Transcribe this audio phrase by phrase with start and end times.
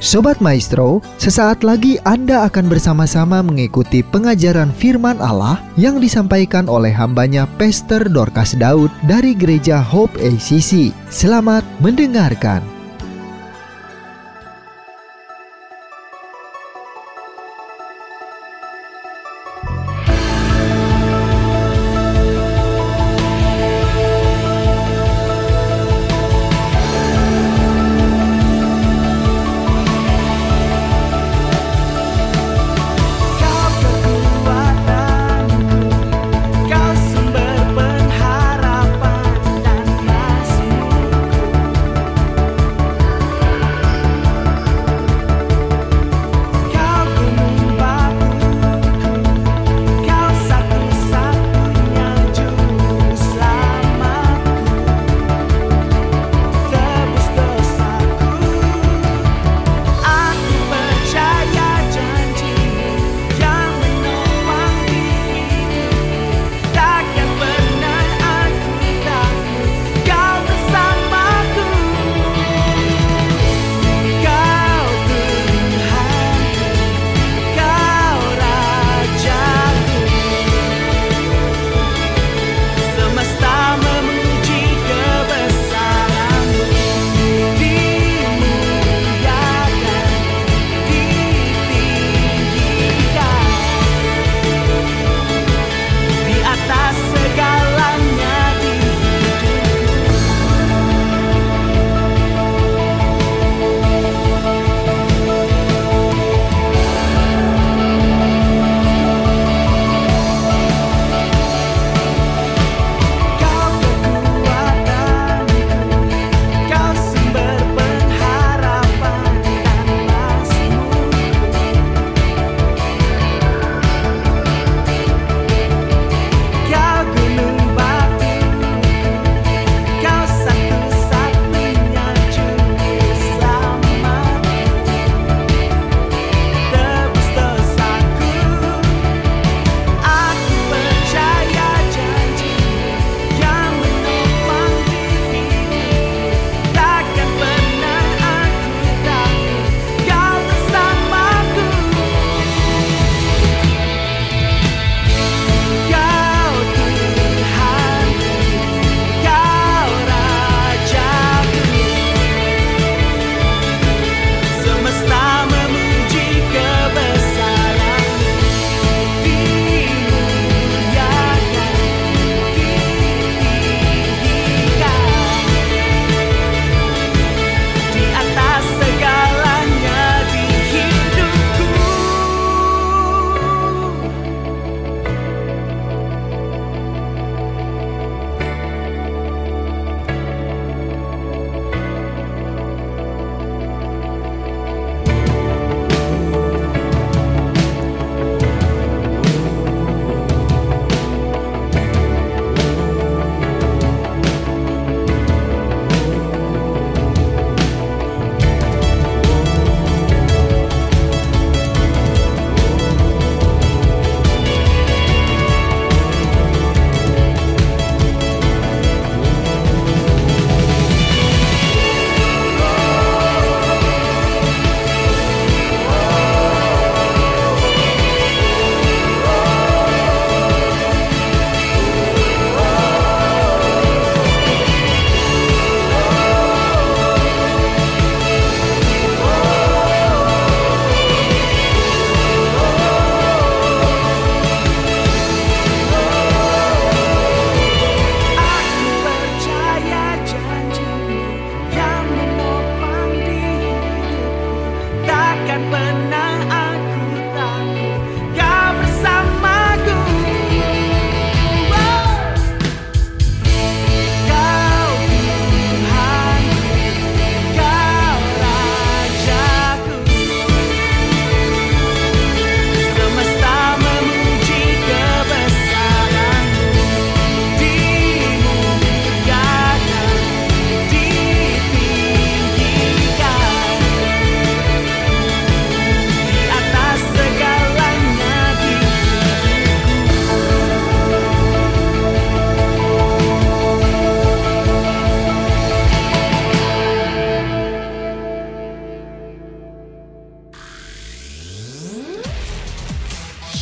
[0.00, 7.44] Sobat Maestro, sesaat lagi Anda akan bersama-sama mengikuti pengajaran firman Allah yang disampaikan oleh hambanya
[7.60, 10.96] Pastor Dorcas Daud dari Gereja Hope ACC.
[11.12, 12.64] Selamat mendengarkan.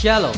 [0.08, 0.32] Shalom.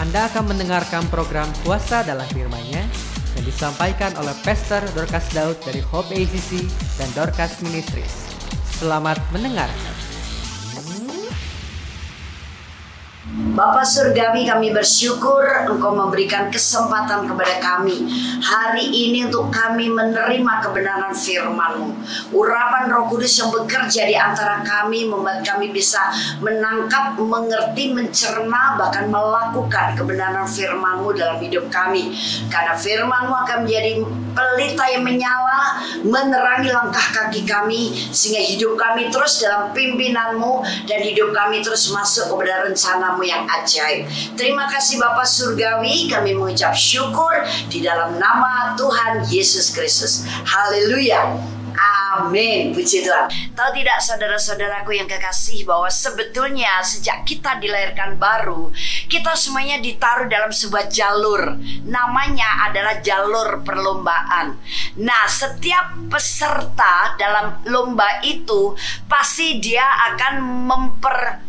[0.00, 2.88] Anda akan mendengarkan program Puasa dalam Firman-Nya
[3.36, 6.64] yang disampaikan oleh Pastor Dorcas Daud dari Hope ACC
[6.96, 8.32] dan Dorcas Ministries.
[8.80, 10.03] Selamat mendengarkan.
[13.54, 18.02] Bapak Surgawi kami bersyukur Engkau memberikan kesempatan kepada kami
[18.42, 21.94] Hari ini untuk kami menerima kebenaran firman-Mu.
[22.34, 26.02] Urapan roh kudus yang bekerja di antara kami Membuat kami bisa
[26.42, 32.10] menangkap, mengerti, mencerna Bahkan melakukan kebenaran firman-Mu dalam hidup kami.
[32.50, 34.02] Karena firman-Mu akan menjadi
[34.34, 41.30] pelita yang menyala Menerangi langkah kaki kami Sehingga hidup kami terus dalam pimpinan-Mu Dan hidup
[41.30, 44.08] kami terus masuk kepada rencanamu yang ajaib.
[44.34, 50.26] Terima kasih Bapak Surgawi, kami mengucap syukur di dalam nama Tuhan Yesus Kristus.
[50.44, 51.54] Haleluya.
[52.14, 53.26] Amin, puji Tuhan.
[53.58, 58.70] Tahu tidak saudara-saudaraku yang kekasih bahwa sebetulnya sejak kita dilahirkan baru,
[59.10, 61.58] kita semuanya ditaruh dalam sebuah jalur.
[61.82, 64.54] Namanya adalah jalur perlombaan.
[65.02, 68.78] Nah, setiap peserta dalam lomba itu
[69.10, 70.38] pasti dia akan
[70.70, 71.43] memper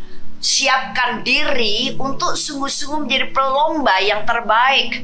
[0.46, 5.02] siapkan diri untuk sungguh-sungguh menjadi pelomba yang terbaik.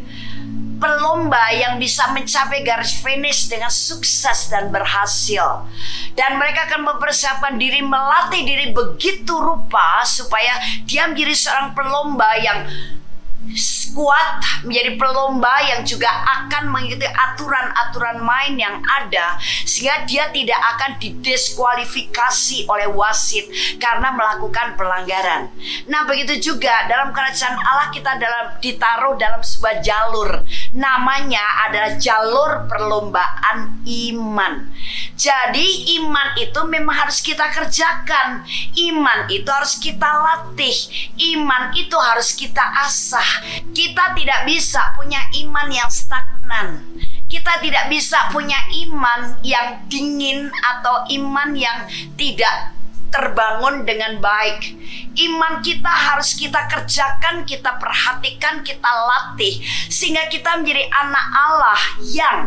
[0.77, 5.65] Pelomba yang bisa mencapai garis finish dengan sukses dan berhasil.
[6.17, 12.65] Dan mereka akan mempersiapkan diri, melatih diri begitu rupa supaya dia menjadi seorang pelomba yang
[13.91, 20.95] kuat menjadi pelomba yang juga akan mengikuti aturan-aturan main yang ada sehingga dia tidak akan
[20.99, 25.51] didiskualifikasi oleh wasit karena melakukan pelanggaran.
[25.91, 30.29] Nah, begitu juga dalam kerajaan Allah kita dalam ditaruh dalam sebuah jalur.
[30.71, 34.71] Namanya adalah jalur perlombaan iman.
[35.19, 38.41] Jadi iman itu memang harus kita kerjakan.
[38.73, 40.73] Iman itu harus kita latih.
[41.35, 43.40] Iman itu harus kita asah.
[43.71, 46.83] Kita tidak bisa punya iman yang stagnan.
[47.31, 51.87] Kita tidak bisa punya iman yang dingin atau iman yang
[52.19, 52.75] tidak
[53.11, 54.75] terbangun dengan baik.
[55.19, 59.59] Iman kita harus kita kerjakan, kita perhatikan, kita latih
[59.91, 62.37] sehingga kita menjadi anak Allah yang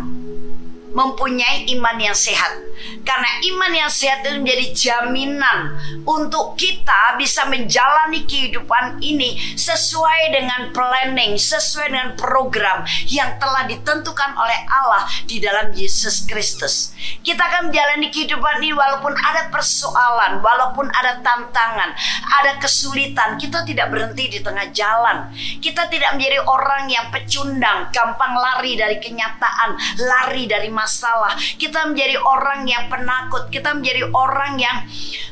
[0.94, 2.62] mempunyai iman yang sehat.
[3.04, 5.76] Karena iman yang sehat itu menjadi jaminan
[6.06, 14.30] untuk kita bisa menjalani kehidupan ini sesuai dengan planning, sesuai dengan program yang telah ditentukan
[14.36, 16.94] oleh Allah di dalam Yesus Kristus.
[17.20, 21.92] Kita akan menjalani kehidupan ini walaupun ada persoalan, walaupun ada tantangan,
[22.40, 25.28] ada kesulitan, kita tidak berhenti di tengah jalan.
[25.60, 31.32] Kita tidak menjadi orang yang pecundang, gampang lari dari kenyataan, lari dari masalah.
[31.56, 34.84] Kita menjadi orang yang penakut, kita menjadi orang yang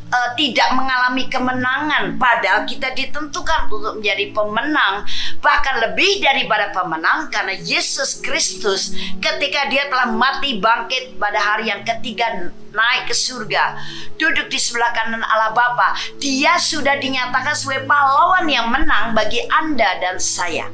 [0.09, 2.17] uh, tidak mengalami kemenangan.
[2.17, 5.05] Padahal kita ditentukan untuk menjadi pemenang.
[5.45, 11.85] Bahkan lebih daripada pemenang karena Yesus Kristus ketika dia telah mati bangkit pada hari yang
[11.85, 13.77] ketiga naik ke surga
[14.17, 20.01] duduk di sebelah kanan Allah Bapa dia sudah dinyatakan sebagai pahlawan yang menang bagi Anda
[20.01, 20.73] dan saya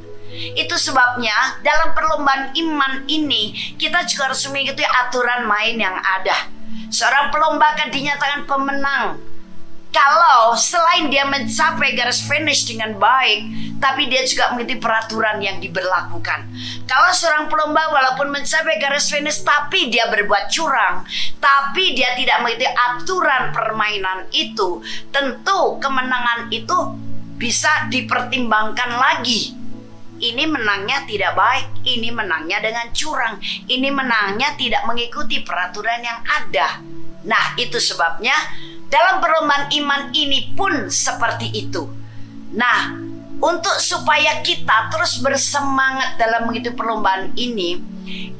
[0.55, 6.49] itu sebabnya dalam perlombaan iman ini kita juga harus mengikuti aturan main yang ada.
[6.89, 9.21] Seorang pelomba akan dinyatakan pemenang
[9.89, 13.49] kalau selain dia mencapai garis finish dengan baik,
[13.81, 16.45] tapi dia juga mengikuti peraturan yang diberlakukan.
[16.85, 21.01] Kalau seorang pelomba walaupun mencapai garis finish tapi dia berbuat curang,
[21.41, 24.77] tapi dia tidak mengikuti aturan permainan itu,
[25.09, 26.77] tentu kemenangan itu
[27.41, 29.58] bisa dipertimbangkan lagi.
[30.19, 33.39] Ini menangnya tidak baik, ini menangnya dengan curang,
[33.71, 36.83] ini menangnya tidak mengikuti peraturan yang ada.
[37.23, 38.35] Nah, itu sebabnya
[38.91, 41.87] dalam perlombaan iman ini pun seperti itu.
[42.51, 42.99] Nah,
[43.39, 47.79] untuk supaya kita terus bersemangat dalam mengikuti perlombaan ini,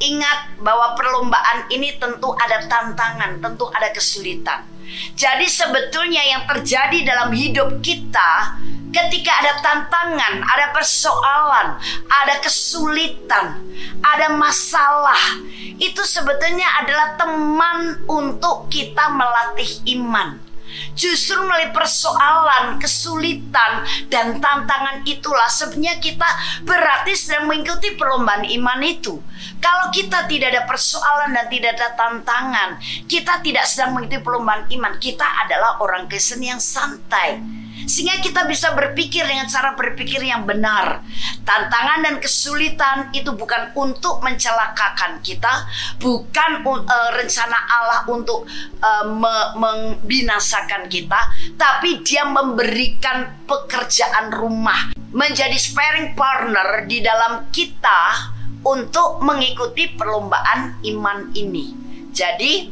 [0.03, 4.67] ingat bahwa perlombaan ini tentu ada tantangan, tentu ada kesulitan.
[5.13, 8.57] Jadi sebetulnya yang terjadi dalam hidup kita
[8.89, 11.67] ketika ada tantangan, ada persoalan,
[12.09, 13.61] ada kesulitan,
[14.01, 15.39] ada masalah,
[15.77, 20.49] itu sebetulnya adalah teman untuk kita melatih iman.
[20.93, 26.29] Justru melalui persoalan, kesulitan, dan tantangan itulah sebenarnya kita
[26.61, 29.17] berarti sedang mengikuti perlombaan iman itu.
[29.59, 32.69] Kalau kita tidak ada persoalan dan tidak ada tantangan,
[33.09, 34.93] kita tidak sedang mengikuti perlombaan iman.
[35.01, 37.41] Kita adalah orang Kristen yang santai.
[37.85, 41.03] Sehingga kita bisa berpikir dengan cara berpikir yang benar.
[41.43, 45.67] Tantangan dan kesulitan itu bukan untuk mencelakakan kita,
[45.97, 48.45] bukan uh, rencana Allah untuk
[48.83, 51.17] uh, me- membinasakan kita,
[51.57, 58.31] tapi Dia memberikan pekerjaan rumah, menjadi sparing partner di dalam kita
[58.61, 61.73] untuk mengikuti perlombaan iman ini.
[62.13, 62.67] Jadi,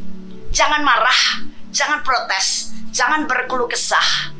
[0.53, 4.35] jangan marah, jangan protes, jangan berkeluh kesah.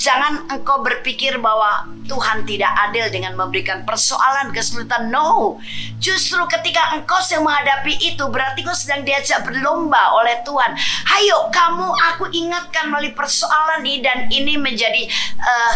[0.00, 5.12] Jangan engkau berpikir bahwa Tuhan tidak adil dengan memberikan persoalan kesulitan.
[5.12, 5.60] No,
[6.00, 10.72] justru ketika engkau sedang menghadapi itu berarti kau sedang diajak berlomba oleh Tuhan.
[11.04, 15.04] Hayo kamu aku ingatkan melalui persoalan ini dan ini menjadi
[15.36, 15.74] uh,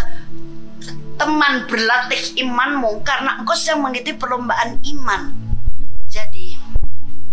[1.20, 5.36] teman berlatih imanmu karena engkau sedang mengikuti perlombaan iman.
[6.08, 6.56] Jadi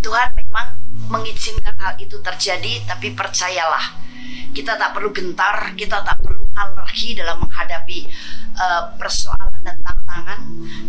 [0.04, 0.76] Tuhan memang
[1.08, 3.96] mengizinkan hal itu terjadi tapi percayalah
[4.52, 8.04] kita tak perlu gentar, kita tak perlu alergi dalam menghadapi
[8.56, 10.40] uh, persoalan dan tantangan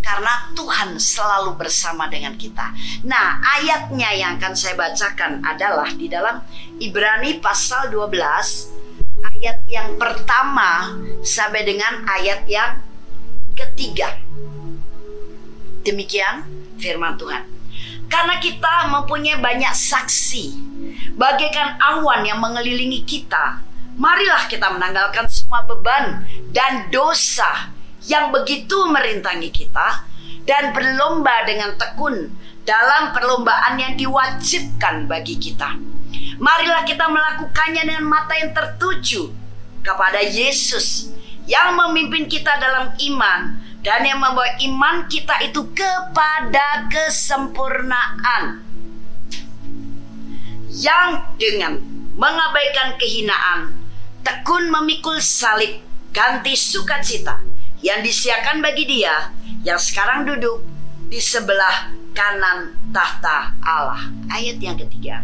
[0.03, 2.75] karena Tuhan selalu bersama dengan kita.
[3.07, 6.43] Nah, ayatnya yang akan saya bacakan adalah di dalam
[6.77, 8.73] Ibrani pasal 12
[9.39, 12.83] ayat yang pertama sampai dengan ayat yang
[13.55, 14.19] ketiga.
[15.87, 16.43] Demikian
[16.79, 17.47] firman Tuhan.
[18.11, 20.72] Karena kita mempunyai banyak saksi,
[21.15, 23.59] bagaikan awan yang mengelilingi kita.
[23.93, 27.69] Marilah kita menanggalkan semua beban dan dosa
[28.09, 30.03] yang begitu merintangi kita
[30.43, 32.33] dan berlomba dengan tekun
[32.65, 35.77] dalam perlombaan yang diwajibkan bagi kita.
[36.41, 39.29] Marilah kita melakukannya dengan mata yang tertuju
[39.85, 41.11] kepada Yesus
[41.43, 48.62] yang memimpin kita dalam iman dan yang membawa iman kita itu kepada kesempurnaan.
[50.73, 51.77] Yang dengan
[52.17, 53.77] mengabaikan kehinaan,
[54.25, 57.45] tekun memikul salib, ganti sukacita
[57.85, 59.29] yang disiakan bagi dia
[59.61, 60.65] yang sekarang duduk
[61.13, 64.09] di sebelah kanan tahta Allah.
[64.33, 65.21] Ayat yang ketiga.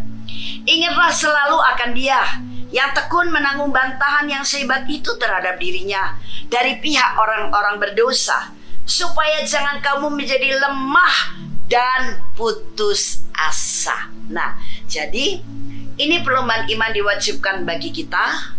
[0.62, 2.22] Ingatlah selalu akan dia
[2.70, 6.14] yang tekun menanggung bantahan yang sehebat itu terhadap dirinya
[6.46, 8.54] dari pihak orang-orang berdosa,
[8.86, 14.10] supaya jangan kamu menjadi lemah dan putus asa.
[14.28, 14.58] Nah,
[14.90, 15.38] jadi
[15.96, 18.58] ini perlombaan iman diwajibkan bagi kita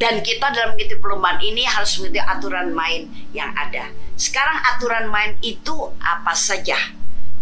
[0.00, 3.94] dan kita dalam mengikuti perlombaan ini harus mengikuti aturan main yang ada.
[4.18, 6.76] Sekarang aturan main itu apa saja?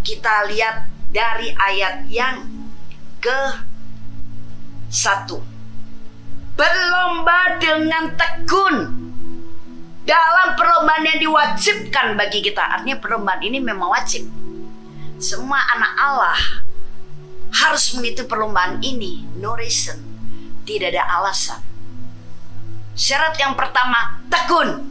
[0.04, 2.44] Kita lihat dari ayat yang
[3.18, 3.40] ke
[4.92, 5.40] satu.
[6.58, 8.76] Berlomba dengan tekun
[10.02, 12.60] dalam perlombaan yang diwajibkan bagi kita.
[12.60, 14.26] Artinya perlombaan ini memang wajib.
[15.18, 16.40] Semua anak Allah
[17.50, 19.26] harus mengikuti perlombaan ini.
[19.34, 19.98] No reason.
[20.62, 21.58] Tidak ada alasan.
[22.94, 24.86] Syarat yang pertama, tekun.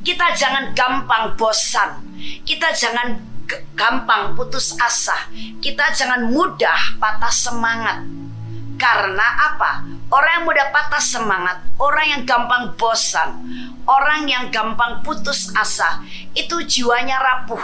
[0.00, 2.00] Kita jangan gampang bosan.
[2.48, 3.20] Kita jangan
[3.76, 5.28] gampang putus asa.
[5.60, 8.00] Kita jangan mudah patah semangat.
[8.80, 9.95] Karena apa?
[10.06, 13.42] Orang yang mudah patah semangat, orang yang gampang bosan,
[13.90, 15.98] orang yang gampang putus asa,
[16.30, 17.58] itu jiwanya rapuh,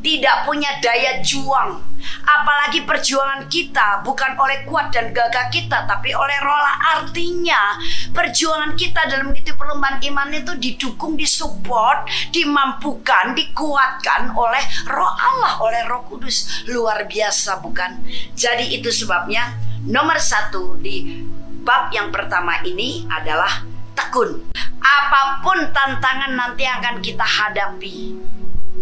[0.00, 1.84] tidak punya daya juang.
[2.24, 6.96] Apalagi perjuangan kita bukan oleh kuat dan gagah kita, tapi oleh rola.
[6.96, 7.76] Artinya,
[8.16, 15.84] perjuangan kita dalam mengikuti perlombaan iman itu didukung, disupport, dimampukan, dikuatkan oleh roh Allah, oleh
[15.84, 16.64] roh kudus.
[16.72, 18.00] Luar biasa bukan?
[18.32, 21.20] Jadi itu sebabnya nomor satu di
[21.62, 23.62] bab yang pertama ini adalah
[23.94, 24.50] tekun.
[24.82, 28.18] Apa pun tantangan nanti yang akan kita hadapi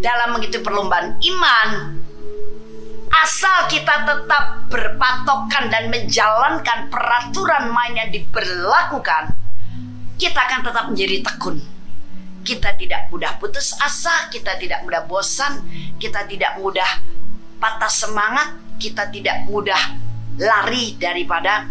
[0.00, 1.70] dalam mengikuti perlombaan iman,
[3.12, 9.36] asal kita tetap berpatokan dan menjalankan peraturan main yang diberlakukan,
[10.16, 11.60] kita akan tetap menjadi tekun.
[12.40, 15.60] Kita tidak mudah putus asa, kita tidak mudah bosan,
[16.00, 16.88] kita tidak mudah
[17.60, 20.00] patah semangat, kita tidak mudah
[20.40, 21.68] lari daripada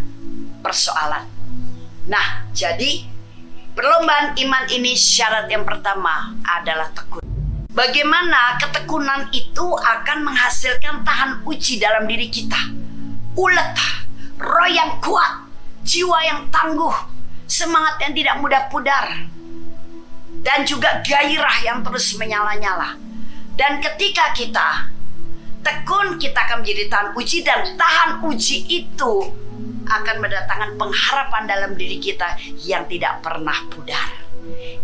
[0.60, 1.26] persoalan.
[2.10, 3.06] Nah, jadi
[3.78, 7.24] perlombaan iman ini syarat yang pertama adalah tekun.
[7.70, 12.60] Bagaimana ketekunan itu akan menghasilkan tahan uji dalam diri kita.
[13.40, 13.78] Ulet,
[14.36, 15.48] roh yang kuat,
[15.86, 16.92] jiwa yang tangguh,
[17.48, 19.06] semangat yang tidak mudah pudar,
[20.44, 23.00] dan juga gairah yang terus menyala-nyala.
[23.56, 24.92] Dan ketika kita
[25.64, 29.14] tekun, kita akan menjadi tahan uji dan tahan uji itu
[29.90, 34.30] akan mendatangkan pengharapan dalam diri kita yang tidak pernah pudar.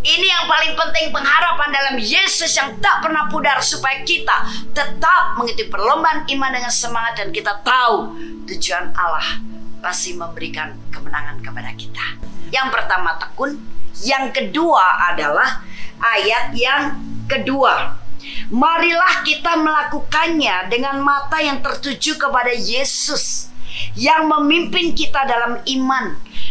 [0.06, 4.46] Ini yang paling penting pengharapan dalam Yesus yang tak pernah pudar supaya kita
[4.76, 8.14] tetap mengikuti perlombaan iman dengan semangat dan kita tahu
[8.46, 9.42] tujuan Allah
[9.82, 12.06] pasti memberikan kemenangan kepada kita.
[12.54, 13.58] Yang pertama tekun,
[14.04, 15.64] Yang kedua adalah
[16.04, 17.00] ayat yang
[17.32, 17.96] kedua.
[18.52, 23.55] Marilah kita melakukannya dengan mata yang tertuju kepada Yesus
[23.98, 26.05] yang memimpin kita dalam iman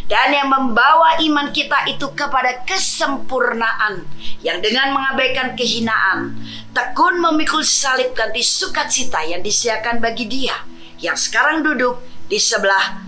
[0.05, 4.05] dan yang membawa iman kita itu kepada kesempurnaan
[4.45, 6.37] yang dengan mengabaikan kehinaan
[6.77, 10.57] tekun memikul salib ganti sukacita yang disediakan bagi dia
[11.01, 13.05] yang sekarang duduk di sebelah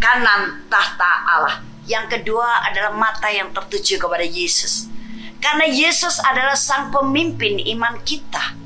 [0.00, 1.56] kanan tahta Allah.
[1.84, 4.88] Yang kedua adalah mata yang tertuju kepada Yesus.
[5.40, 8.56] Karena Yesus adalah sang pemimpin iman kita.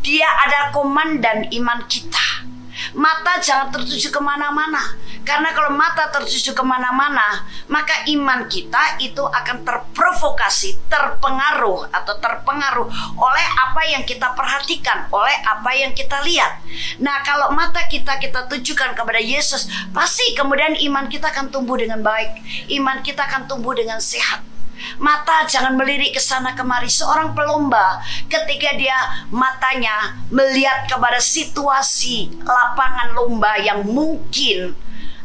[0.00, 2.49] Dia adalah komandan iman kita.
[2.96, 4.98] Mata jangan tertuju ke mana-mana.
[5.20, 12.88] Karena kalau mata tertuju ke mana-mana, maka iman kita itu akan terprovokasi, terpengaruh atau terpengaruh
[13.14, 16.64] oleh apa yang kita perhatikan, oleh apa yang kita lihat.
[16.98, 22.02] Nah, kalau mata kita kita tujukan kepada Yesus, pasti kemudian iman kita akan tumbuh dengan
[22.02, 22.42] baik.
[22.72, 24.49] Iman kita akan tumbuh dengan sehat.
[24.98, 26.88] Mata jangan melirik ke sana kemari.
[26.88, 28.96] Seorang pelomba ketika dia
[29.32, 34.74] matanya melihat kepada situasi lapangan lomba yang mungkin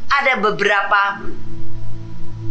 [0.09, 1.25] ada beberapa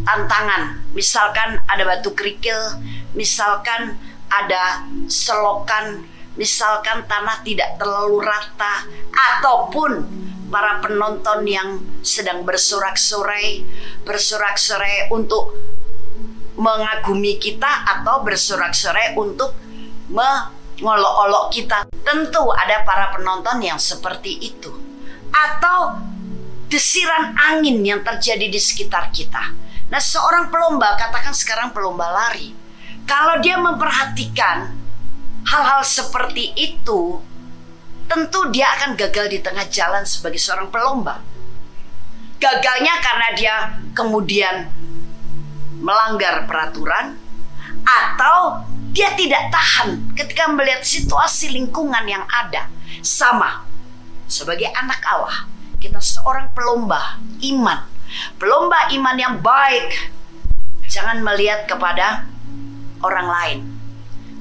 [0.05, 0.85] tantangan.
[0.93, 2.79] Misalkan ada batu kerikil,
[3.17, 3.97] misalkan
[4.29, 6.07] ada selokan,
[6.37, 9.93] misalkan tanah tidak terlalu rata ataupun
[10.53, 13.65] para penonton yang sedang bersorak-sorai,
[14.07, 15.51] bersorak-sorai untuk
[16.55, 19.55] mengagumi kita atau bersorak-sorai untuk
[20.11, 21.87] mengolok-olok kita.
[22.05, 24.71] Tentu ada para penonton yang seperti itu.
[25.35, 25.99] Atau
[26.71, 29.55] desiran angin yang terjadi di sekitar kita.
[29.91, 32.51] Nah, seorang pelomba, katakan sekarang pelomba lari.
[33.05, 34.73] Kalau dia memperhatikan
[35.45, 37.21] hal-hal seperti itu,
[38.09, 41.21] tentu dia akan gagal di tengah jalan sebagai seorang pelomba.
[42.41, 43.55] Gagalnya karena dia
[43.97, 44.69] kemudian
[45.79, 47.19] melanggar peraturan
[47.85, 48.65] atau
[48.95, 52.71] dia tidak tahan ketika melihat situasi lingkungan yang ada.
[53.05, 53.67] Sama
[54.25, 55.45] sebagai anak Allah,
[55.83, 57.85] kita seorang pelomba iman.
[58.39, 60.15] Pelomba iman yang baik.
[60.87, 62.25] Jangan melihat kepada
[63.03, 63.59] orang lain.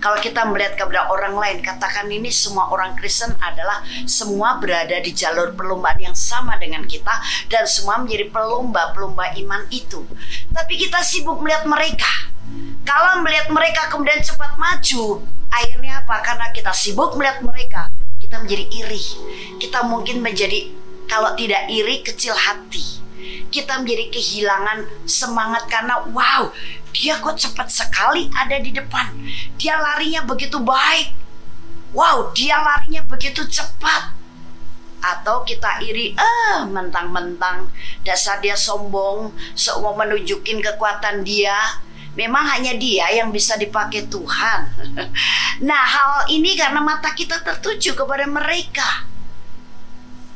[0.03, 5.15] Kalau kita melihat kepada orang lain, katakan ini semua orang Kristen adalah semua berada di
[5.15, 10.03] jalur perlombaan yang sama dengan kita dan semua menjadi pelomba-pelomba iman itu.
[10.51, 12.35] Tapi kita sibuk melihat mereka.
[12.83, 16.19] Kalau melihat mereka kemudian cepat maju, akhirnya apa?
[16.19, 17.87] Karena kita sibuk melihat mereka,
[18.19, 19.03] kita menjadi iri.
[19.55, 20.67] Kita mungkin menjadi
[21.07, 23.02] kalau tidak iri kecil hati.
[23.53, 26.49] Kita menjadi kehilangan semangat karena wow,
[26.89, 29.13] dia kok cepat sekali ada di depan.
[29.61, 31.13] Dia larinya begitu baik.
[31.93, 34.17] Wow, dia larinya begitu cepat.
[35.03, 37.69] Atau kita iri, eh mentang-mentang
[38.01, 41.53] dasar dia sombong, sok mau menunjukin kekuatan dia.
[42.17, 44.61] Memang hanya dia yang bisa dipakai Tuhan.
[45.53, 49.05] Nah, hal ini karena mata kita tertuju kepada mereka.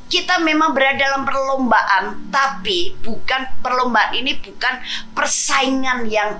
[0.07, 4.79] Kita memang berada dalam perlombaan, tapi bukan perlombaan ini bukan
[5.11, 6.39] persaingan yang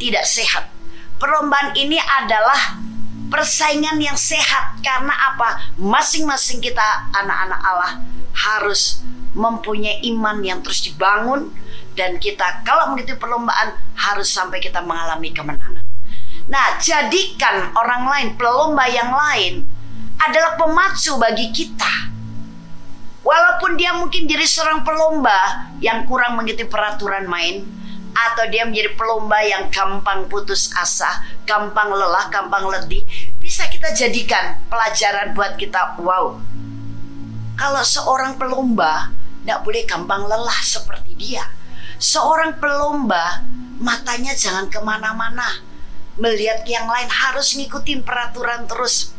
[0.00, 0.72] tidak sehat.
[1.20, 2.80] Perlombaan ini adalah
[3.28, 5.76] persaingan yang sehat karena apa?
[5.76, 7.92] Masing-masing kita anak-anak Allah
[8.34, 11.50] harus mempunyai iman yang terus dibangun
[11.98, 15.82] dan kita kalau mengikuti perlombaan harus sampai kita mengalami kemenangan.
[16.44, 19.64] Nah, jadikan orang lain, pelomba yang lain
[20.20, 22.12] adalah pemacu bagi kita.
[23.24, 27.64] Walaupun dia mungkin jadi seorang pelomba yang kurang mengikuti peraturan main,
[28.14, 33.02] atau dia menjadi pelomba yang gampang putus asa, gampang lelah, gampang letih,
[33.42, 35.98] bisa kita jadikan pelajaran buat kita.
[35.98, 36.38] Wow,
[37.58, 39.10] kalau seorang pelomba
[39.42, 41.44] tidak boleh gampang lelah seperti dia.
[41.98, 43.42] Seorang pelomba
[43.82, 45.64] matanya jangan ke mana-mana,
[46.20, 49.10] melihat yang lain harus ngikutin peraturan terus.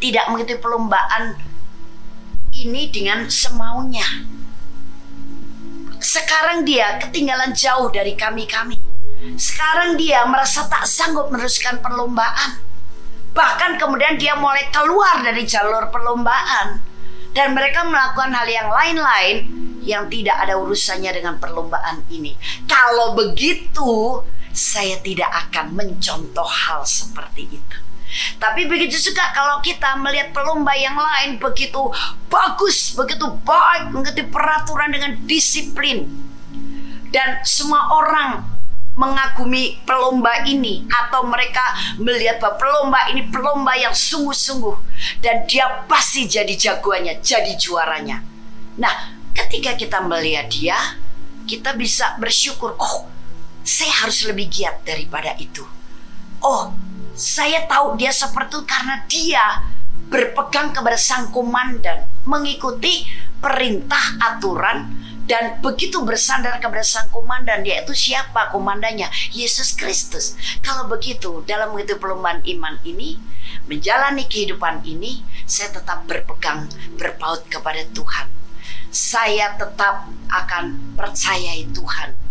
[0.00, 1.36] Tidak mengikuti perlombaan
[2.58, 4.26] ini dengan semaunya.
[5.98, 8.78] Sekarang dia ketinggalan jauh dari kami-kami.
[9.34, 12.62] Sekarang dia merasa tak sanggup meneruskan perlombaan.
[13.34, 16.82] Bahkan kemudian dia mulai keluar dari jalur perlombaan.
[17.34, 19.36] Dan mereka melakukan hal yang lain-lain
[19.84, 22.34] yang tidak ada urusannya dengan perlombaan ini.
[22.66, 27.87] Kalau begitu, saya tidak akan mencontoh hal seperti itu.
[28.40, 31.92] Tapi begitu juga kalau kita melihat pelomba yang lain begitu
[32.32, 36.08] bagus, begitu baik, mengerti peraturan dengan disiplin.
[37.08, 38.58] Dan semua orang
[38.98, 41.62] mengagumi pelomba ini atau mereka
[42.02, 44.74] melihat bahwa pelomba ini pelomba yang sungguh-sungguh
[45.22, 48.18] dan dia pasti jadi jagoannya, jadi juaranya.
[48.82, 50.98] Nah, ketika kita melihat dia,
[51.46, 53.06] kita bisa bersyukur, oh,
[53.62, 55.62] saya harus lebih giat daripada itu.
[56.42, 56.74] Oh,
[57.18, 59.44] saya tahu dia seperti itu karena dia
[60.06, 63.02] berpegang kepada sang komandan, mengikuti
[63.42, 64.94] perintah aturan
[65.26, 69.10] dan begitu bersandar kepada sang komandan yaitu siapa komandannya?
[69.34, 70.38] Yesus Kristus.
[70.62, 73.18] Kalau begitu dalam mengikuti perlombaan iman ini
[73.66, 78.30] menjalani kehidupan ini saya tetap berpegang berpaut kepada Tuhan.
[78.88, 82.27] Saya tetap akan percayai Tuhan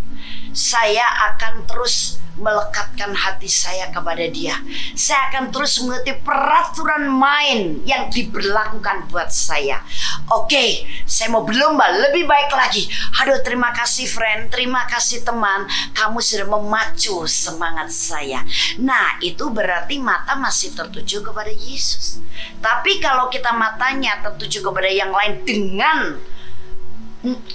[0.52, 4.54] saya akan terus melekatkan hati saya kepada dia.
[4.94, 9.82] Saya akan terus mengerti peraturan main yang diberlakukan buat saya.
[10.30, 12.86] Oke, saya mau berlomba lebih baik lagi.
[13.22, 15.66] Aduh, terima kasih friend, terima kasih teman.
[15.92, 18.46] Kamu sudah memacu semangat saya.
[18.78, 22.22] Nah, itu berarti mata masih tertuju kepada Yesus.
[22.62, 25.98] Tapi kalau kita matanya tertuju kepada yang lain dengan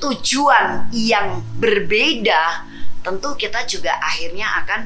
[0.03, 2.72] tujuan yang berbeda,
[3.03, 4.81] tentu kita juga akhirnya akan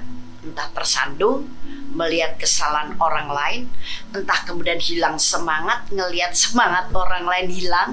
[0.48, 1.50] entah tersandung
[1.98, 3.62] melihat kesalahan orang lain,
[4.14, 7.90] entah kemudian hilang semangat ngelihat semangat orang lain hilang,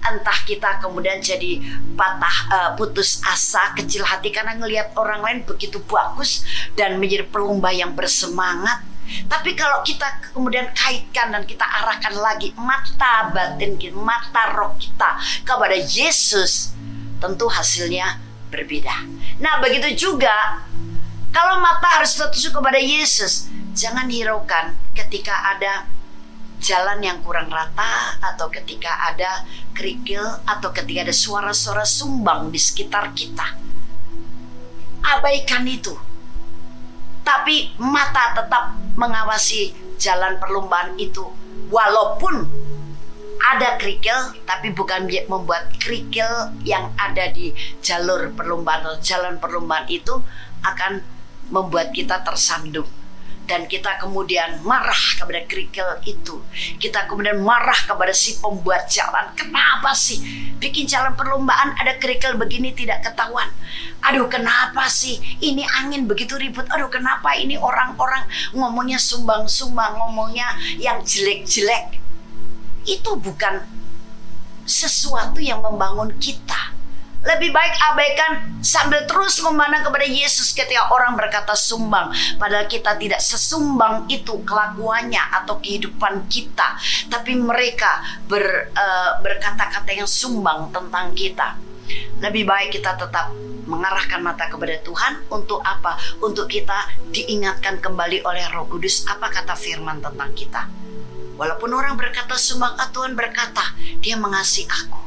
[0.00, 1.60] entah kita kemudian jadi
[1.92, 6.42] patah eh, putus asa, kecil hati karena ngelihat orang lain begitu bagus
[6.78, 8.88] dan menjadi pelomba yang bersemangat.
[9.28, 15.20] Tapi kalau kita kemudian kaitkan dan kita arahkan lagi mata batin kita, mata roh kita
[15.44, 16.72] kepada Yesus,
[17.20, 19.08] tentu hasilnya berbeda.
[19.40, 20.60] Nah, begitu juga
[21.32, 25.88] kalau mata harus tertuju kepada Yesus, jangan hiraukan ketika ada
[26.60, 33.16] jalan yang kurang rata atau ketika ada kerikil atau ketika ada suara-suara sumbang di sekitar
[33.16, 33.56] kita.
[35.02, 35.96] Abaikan itu.
[37.24, 41.24] Tapi mata tetap mengawasi jalan perlombaan itu
[41.72, 42.46] walaupun
[43.40, 50.20] ada kerikil tapi bukan membuat kerikil yang ada di jalur perlombaan jalan perlombaan itu
[50.62, 51.02] akan
[51.50, 52.88] membuat kita tersandung
[53.42, 56.40] dan kita kemudian marah kepada kerikil itu.
[56.78, 59.34] Kita kemudian marah kepada si pembuat jalan.
[59.34, 60.22] Kenapa sih
[60.62, 63.50] bikin jalan perlombaan ada kerikil begini tidak ketahuan?
[64.02, 66.64] Aduh kenapa sih ini angin begitu ribut?
[66.70, 70.46] Aduh kenapa ini orang-orang ngomongnya sumbang-sumbang, ngomongnya
[70.78, 71.98] yang jelek-jelek?
[72.82, 73.62] Itu bukan
[74.66, 76.72] sesuatu yang membangun kita.
[77.22, 82.10] Lebih baik abaikan sambil terus memandang kepada Yesus ketika orang berkata sumbang.
[82.34, 86.74] Padahal kita tidak sesumbang itu kelakuannya atau kehidupan kita.
[87.06, 91.54] Tapi mereka ber, eh, berkata-kata yang sumbang tentang kita.
[92.18, 93.30] Lebih baik kita tetap
[93.70, 95.94] mengarahkan mata kepada Tuhan untuk apa?
[96.18, 100.66] Untuk kita diingatkan kembali oleh Roh Kudus apa kata firman tentang kita.
[101.36, 105.00] Walaupun orang berkata sumbang, ah, Tuhan berkata, dia mengasihi aku.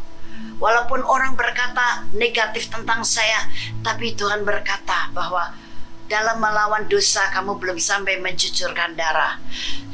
[0.56, 3.46] Walaupun orang berkata negatif tentang saya,
[3.84, 5.52] tapi Tuhan berkata bahwa
[6.08, 9.42] dalam melawan dosa kamu belum sampai mencucurkan darah.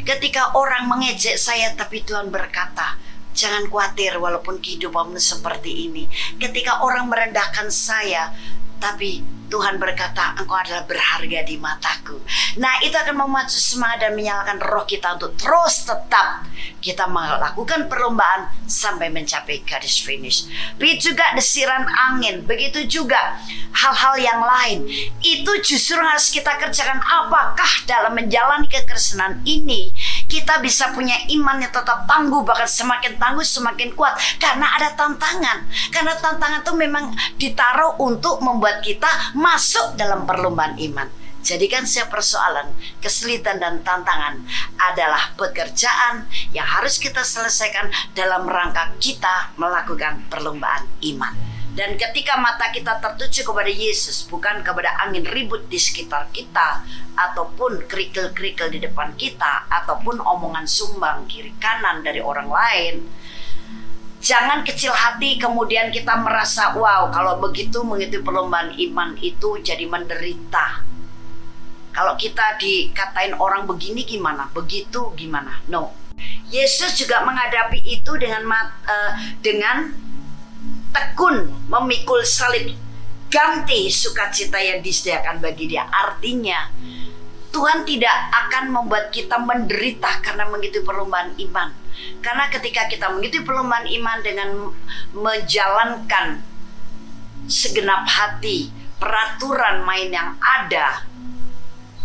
[0.06, 3.00] Ketika orang mengejek saya, tapi Tuhan berkata,
[3.32, 6.06] jangan khawatir walaupun kehidupanmu seperti ini.
[6.38, 8.36] Ketika orang merendahkan saya,
[8.78, 12.16] tapi Tuhan berkata, engkau adalah berharga di mataku.
[12.56, 16.48] Nah, itu akan memacu semangat dan menyalakan roh kita untuk terus tetap
[16.80, 20.48] kita melakukan perlombaan sampai mencapai garis finish.
[20.80, 23.38] Begitu juga desiran angin, begitu juga
[23.76, 24.80] hal-hal yang lain.
[25.20, 27.04] Itu justru harus kita kerjakan.
[27.04, 29.92] Apakah dalam menjalani kekristenan ini
[30.32, 35.67] kita bisa punya iman yang tetap tangguh bahkan semakin tangguh semakin kuat karena ada tantangan.
[35.91, 41.12] Karena tantangan itu memang ditaruh untuk membuat kita masuk dalam perlombaan iman.
[41.41, 42.70] Jadikan setiap persoalan,
[43.02, 44.46] kesulitan dan tantangan
[44.78, 51.51] adalah pekerjaan yang harus kita selesaikan dalam rangka kita melakukan perlombaan iman.
[51.72, 56.84] Dan ketika mata kita tertuju kepada Yesus, bukan kepada angin ribut di sekitar kita,
[57.16, 62.96] ataupun kerikil-kerikil di depan kita, ataupun omongan sumbang kiri kanan dari orang lain,
[64.22, 70.86] Jangan kecil hati kemudian kita merasa wow kalau begitu mengikuti perlombaan iman itu jadi menderita.
[71.90, 75.66] Kalau kita dikatain orang begini gimana, begitu gimana?
[75.66, 75.90] No.
[76.54, 78.46] Yesus juga menghadapi itu dengan
[78.86, 79.90] eh, dengan
[80.91, 82.75] tekun memikul salib
[83.32, 85.88] ganti sukacita yang disediakan bagi dia.
[85.88, 86.67] Artinya
[87.51, 91.69] Tuhan tidak akan membuat kita menderita karena mengikuti perlombaan iman.
[92.23, 94.49] Karena ketika kita mengikuti perlombaan iman dengan
[95.12, 96.39] menjalankan
[97.51, 101.04] segenap hati peraturan main yang ada,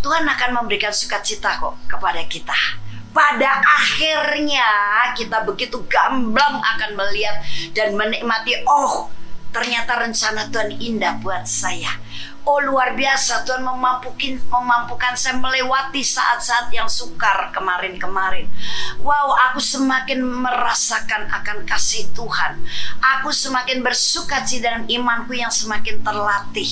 [0.02, 2.85] Tuhan akan memberikan sukacita kok kepada kita.
[3.16, 4.68] Pada akhirnya
[5.16, 7.40] kita begitu gamblang akan melihat
[7.72, 9.08] dan menikmati, oh
[9.56, 11.96] ternyata rencana Tuhan indah buat saya.
[12.46, 18.46] Oh luar biasa Tuhan memampukin, memampukan saya melewati saat-saat yang sukar kemarin-kemarin.
[19.02, 22.62] Wow, aku semakin merasakan akan kasih Tuhan.
[23.18, 26.70] Aku semakin bersuka cita dengan imanku yang semakin terlatih.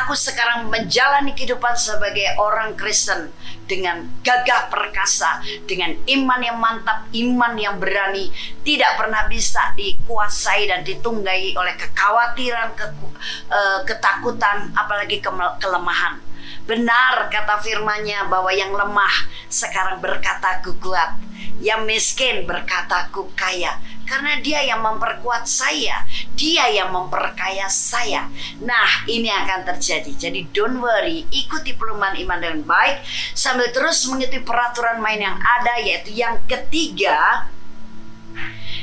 [0.00, 3.28] Aku sekarang menjalani kehidupan sebagai orang Kristen
[3.64, 8.28] dengan gagah perkasa, dengan iman yang mantap, iman yang berani,
[8.60, 13.16] tidak pernah bisa dikuasai dan ditunggai oleh kekhawatiran, keku-
[13.48, 16.20] eh, ketakutan, apalagi keme- kelemahan.
[16.64, 21.16] Benar kata firmannya bahwa yang lemah sekarang berkata ku kuat,
[21.60, 23.76] yang miskin berkata ku kaya.
[24.04, 26.04] Karena dia yang memperkuat saya,
[26.36, 28.28] dia yang memperkaya saya.
[28.60, 30.12] Nah, ini akan terjadi.
[30.12, 33.00] Jadi don't worry, ikuti perumahan iman dengan baik
[33.32, 37.48] sambil terus mengikuti peraturan main yang ada yaitu yang ketiga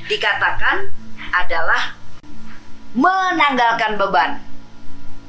[0.09, 0.89] dikatakan
[1.31, 1.95] adalah
[2.91, 4.31] menanggalkan beban.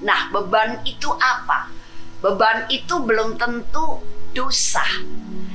[0.03, 1.71] Nah, beban itu apa?
[2.19, 4.03] Beban itu belum tentu
[4.35, 4.85] dosa.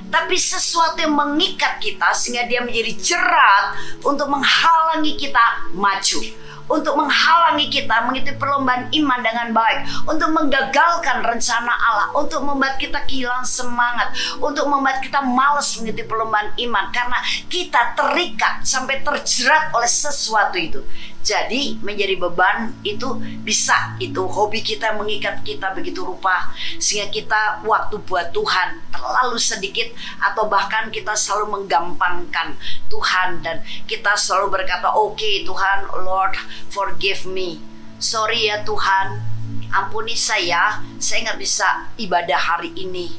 [0.08, 3.76] Tapi sesuatu yang mengikat kita sehingga dia menjadi jerat
[4.08, 6.48] untuk menghalangi kita maju.
[6.68, 9.88] Untuk menghalangi kita mengikuti perlombaan iman dengan baik.
[10.04, 12.08] Untuk menggagalkan rencana Allah.
[12.12, 14.12] Untuk membuat kita kehilangan semangat.
[14.44, 16.92] Untuk membuat kita malas mengikuti perlombaan iman.
[16.92, 20.84] Karena kita terikat sampai terjerat oleh sesuatu itu.
[21.24, 24.00] Jadi menjadi beban itu bisa.
[24.00, 26.54] Itu hobi kita mengikat kita begitu rupa.
[26.80, 29.92] Sehingga kita waktu buat Tuhan terlalu sedikit
[30.24, 32.56] atau bahkan kita selalu menggampangkan
[32.88, 33.44] Tuhan.
[33.44, 36.40] Dan kita selalu berkata oke Tuhan Lord
[36.72, 37.60] forgive me.
[37.98, 39.20] Sorry ya Tuhan.
[39.68, 40.80] Ampuni saya.
[40.96, 43.12] Saya nggak bisa ibadah hari ini.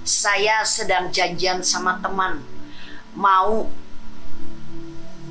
[0.00, 2.40] Saya sedang janjian sama teman.
[3.12, 3.68] Mau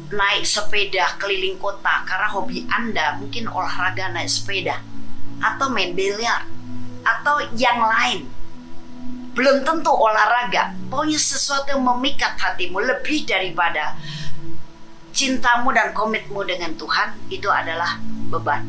[0.10, 4.82] naik sepeda keliling kota karena hobi Anda mungkin olahraga naik sepeda
[5.38, 6.50] atau main biliar
[7.06, 8.26] atau yang lain.
[9.38, 13.96] Belum tentu olahraga, pokoknya sesuatu yang memikat hatimu lebih daripada
[15.16, 18.68] cintamu dan komitmu dengan Tuhan itu adalah beban.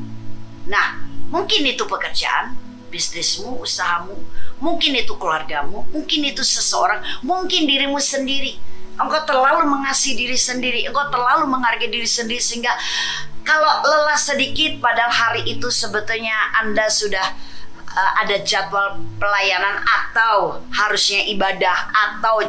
[0.70, 1.00] Nah,
[1.33, 2.55] mungkin itu pekerjaan,
[2.92, 4.14] bisnismu, usahamu,
[4.62, 8.61] mungkin itu keluargamu, mungkin itu seseorang, mungkin dirimu sendiri
[9.00, 12.72] engkau terlalu mengasihi diri sendiri, engkau terlalu menghargai diri sendiri sehingga
[13.40, 17.24] kalau lelah sedikit padahal hari itu sebetulnya Anda sudah
[17.88, 22.44] uh, ada jadwal pelayanan atau harusnya ibadah atau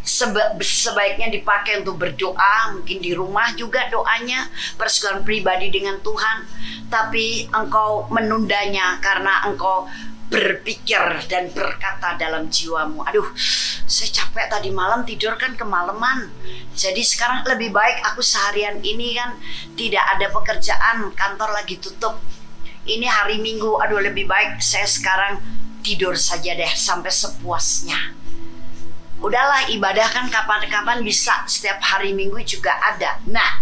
[0.00, 4.48] seba- sebaiknya dipakai untuk berdoa, mungkin di rumah juga doanya,
[4.80, 6.46] persekutuan pribadi dengan Tuhan,
[6.88, 9.86] tapi engkau menundanya karena engkau
[10.30, 13.26] berpikir dan berkata dalam jiwamu, aduh,
[13.90, 16.30] saya capek tadi malam tidur kan kemalaman.
[16.78, 19.34] Jadi sekarang lebih baik aku seharian ini kan
[19.74, 22.22] tidak ada pekerjaan, kantor lagi tutup.
[22.86, 25.42] Ini hari Minggu, aduh lebih baik saya sekarang
[25.82, 28.14] tidur saja deh sampai sepuasnya.
[29.20, 33.20] Udahlah ibadah kan kapan-kapan bisa setiap hari Minggu juga ada.
[33.28, 33.60] Nah,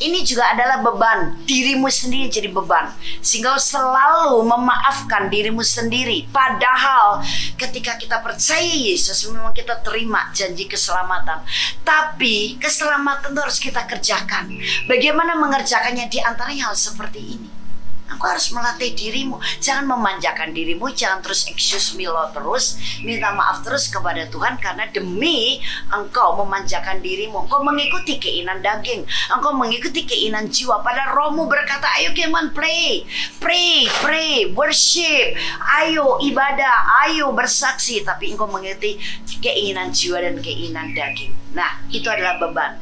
[0.00, 1.36] ini juga adalah beban.
[1.44, 2.88] Dirimu sendiri jadi beban.
[3.20, 6.24] Sehingga selalu memaafkan dirimu sendiri.
[6.32, 7.20] Padahal
[7.60, 11.44] ketika kita percaya Yesus memang kita terima janji keselamatan.
[11.84, 14.48] Tapi keselamatan itu harus kita kerjakan.
[14.88, 17.59] Bagaimana mengerjakannya di antaranya hal seperti ini
[18.10, 19.38] Aku harus melatih dirimu.
[19.62, 20.90] Jangan memanjakan dirimu.
[20.90, 22.74] Jangan terus excuse me lo terus.
[23.06, 24.58] Minta maaf terus kepada Tuhan.
[24.58, 25.62] Karena demi
[25.94, 27.46] engkau memanjakan dirimu.
[27.46, 29.06] Engkau mengikuti keinginan daging.
[29.30, 30.82] Engkau mengikuti keinginan jiwa.
[30.82, 33.06] Pada rohmu berkata, ayo keman pray.
[33.38, 35.38] Pray, pray, worship.
[35.78, 37.06] Ayo ibadah.
[37.06, 38.02] Ayo bersaksi.
[38.02, 38.98] Tapi engkau mengikuti
[39.38, 41.30] keinginan jiwa dan keinginan daging.
[41.54, 42.74] Nah, itu adalah beban.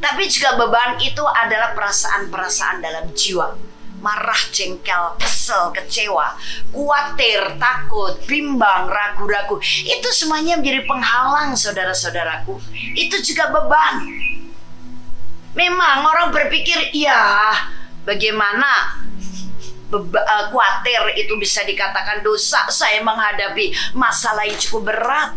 [0.00, 6.34] Tapi juga beban itu adalah perasaan-perasaan dalam jiwa marah, jengkel, kesel, kecewa,
[6.72, 9.60] khawatir, takut, bimbang, ragu-ragu.
[9.84, 12.56] Itu semuanya menjadi penghalang saudara-saudaraku.
[12.96, 14.08] Itu juga beban.
[15.54, 17.52] Memang orang berpikir, ya
[18.08, 19.00] bagaimana
[19.92, 22.66] eh, khawatir itu bisa dikatakan dosa.
[22.72, 25.36] Saya menghadapi masalah yang cukup berat.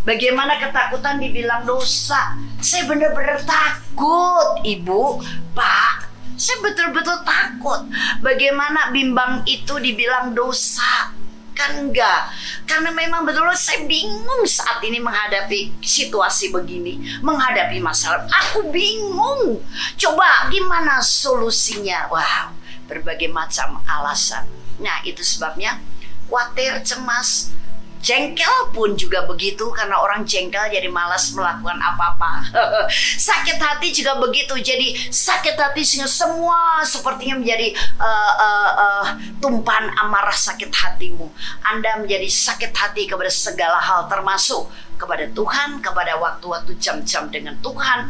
[0.00, 2.32] Bagaimana ketakutan dibilang dosa?
[2.56, 5.20] Saya benar-benar takut, Ibu,
[5.52, 6.09] Pak.
[6.40, 7.84] Saya betul-betul takut.
[8.24, 11.12] Bagaimana bimbang itu dibilang dosa?
[11.52, 12.32] Kan enggak.
[12.64, 17.20] Karena memang betul saya bingung saat ini menghadapi situasi begini.
[17.20, 18.24] Menghadapi masalah.
[18.24, 19.60] Aku bingung.
[20.00, 22.08] Coba gimana solusinya?
[22.08, 22.56] Wow,
[22.88, 24.48] berbagai macam alasan.
[24.80, 25.76] Nah itu sebabnya
[26.24, 27.52] khawatir, cemas,
[28.00, 32.48] Jengkel pun juga begitu karena orang jengkel jadi malas melakukan apa-apa.
[33.28, 34.56] sakit hati juga begitu.
[34.56, 39.06] Jadi sakit hati semua sepertinya menjadi uh, uh, uh,
[39.38, 41.28] tumpahan amarah sakit hatimu.
[41.60, 48.08] Anda menjadi sakit hati kepada segala hal termasuk kepada Tuhan, kepada waktu-waktu jam-jam dengan Tuhan.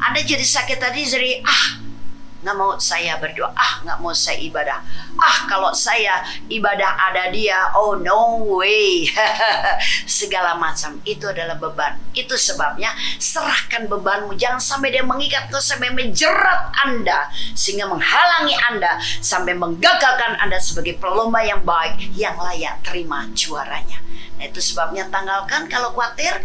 [0.00, 1.85] Anda jadi sakit hati jadi ah
[2.44, 3.48] nggak mau saya berdoa.
[3.56, 4.78] Ah nggak mau saya ibadah.
[5.16, 6.20] Ah kalau saya
[6.52, 9.08] ibadah ada dia oh no way.
[10.20, 11.00] Segala macam.
[11.08, 11.96] Itu adalah beban.
[12.12, 14.36] Itu sebabnya serahkan bebanmu.
[14.36, 21.00] Jangan sampai dia mengikat kau sampai menjerat anda sehingga menghalangi anda sampai menggagalkan anda sebagai
[21.00, 24.04] pelomba yang baik yang layak terima juaranya.
[24.36, 26.44] Nah, itu sebabnya tanggalkan kalau khawatir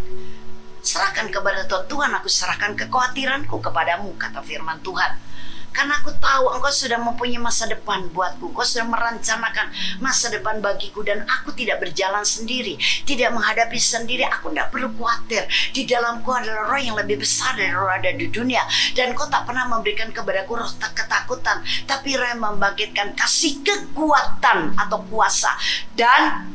[0.79, 2.15] serahkan kepada Tuhan.
[2.23, 5.30] Aku serahkan kekhawatiranku kepadamu kata firman Tuhan
[5.71, 8.51] karena aku tahu engkau sudah mempunyai masa depan buatku.
[8.51, 9.71] Engkau sudah merencanakan
[10.03, 12.75] masa depan bagiku dan aku tidak berjalan sendiri.
[13.07, 14.27] Tidak menghadapi sendiri.
[14.27, 15.47] Aku tidak perlu khawatir.
[15.71, 18.67] Di dalamku adalah roh yang lebih besar dari roh ada di dunia.
[18.91, 21.63] Dan kau tak pernah memberikan kepadaku roh ketakutan.
[21.87, 25.55] Tapi roh yang membangkitkan kasih kekuatan atau kuasa.
[25.95, 26.51] Dan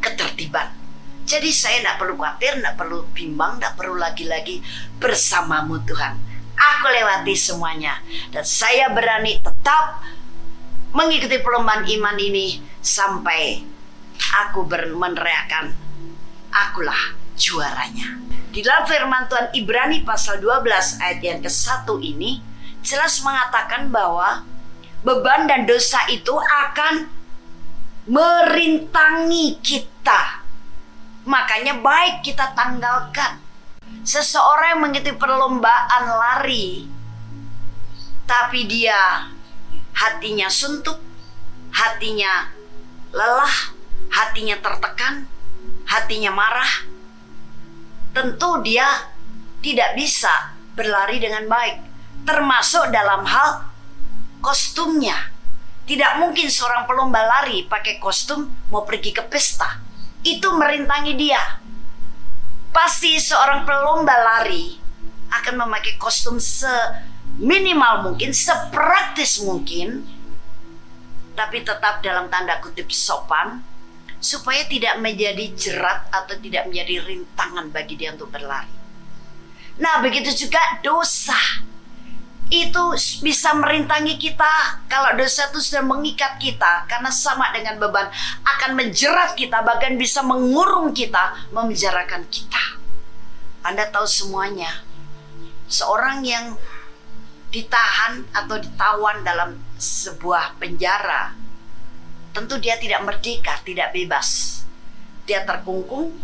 [0.00, 0.72] ketertiban.
[1.28, 4.64] Jadi saya tidak perlu khawatir, tidak perlu bimbang, tidak perlu lagi-lagi
[4.98, 6.29] bersamamu Tuhan.
[6.60, 8.04] Aku lewati semuanya.
[8.28, 10.04] Dan saya berani tetap
[10.92, 13.64] mengikuti perlombaan iman ini sampai
[14.44, 15.72] aku meneriakan
[16.52, 18.20] akulah juaranya.
[18.50, 22.42] Di dalam firman Tuhan Ibrani pasal 12 ayat yang ke-1 ini
[22.82, 24.42] jelas mengatakan bahwa
[25.06, 27.06] beban dan dosa itu akan
[28.10, 30.42] merintangi kita.
[31.24, 33.38] Makanya baik kita tanggalkan
[34.10, 36.82] Seseorang yang mengikuti perlombaan lari,
[38.26, 39.30] tapi dia
[39.94, 40.98] hatinya suntuk,
[41.70, 42.50] hatinya
[43.14, 43.70] lelah,
[44.10, 45.30] hatinya tertekan,
[45.86, 46.90] hatinya marah.
[48.10, 49.14] Tentu dia
[49.62, 51.78] tidak bisa berlari dengan baik,
[52.26, 53.62] termasuk dalam hal
[54.42, 55.30] kostumnya.
[55.86, 59.78] Tidak mungkin seorang pelomba lari pakai kostum mau pergi ke pesta.
[60.26, 61.62] Itu merintangi dia
[62.70, 64.78] pasti seorang pelomba lari
[65.30, 70.02] akan memakai kostum seminimal mungkin, sepraktis mungkin,
[71.38, 73.62] tapi tetap dalam tanda kutip sopan,
[74.18, 78.74] supaya tidak menjadi jerat atau tidak menjadi rintangan bagi dia untuk berlari.
[79.80, 81.38] Nah, begitu juga dosa
[82.50, 82.82] itu
[83.22, 88.10] bisa merintangi kita kalau dosa itu sudah mengikat kita karena sama dengan beban
[88.42, 92.82] akan menjerat kita bahkan bisa mengurung kita memenjarakan kita.
[93.62, 94.82] Anda tahu semuanya
[95.70, 96.58] seorang yang
[97.54, 101.38] ditahan atau ditawan dalam sebuah penjara
[102.34, 104.62] tentu dia tidak merdeka tidak bebas.
[105.22, 106.18] Dia terkungkung